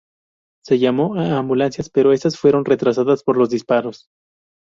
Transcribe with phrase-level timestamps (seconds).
[0.65, 4.07] Se llamó a ambulancias, pero estas fueron retrasadas por los disparos.